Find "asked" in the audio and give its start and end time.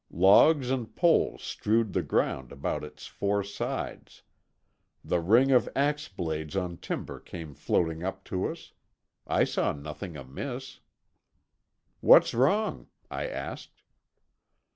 13.27-13.83